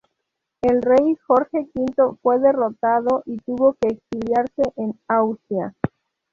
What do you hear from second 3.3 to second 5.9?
tuvo que exiliarse en Austria.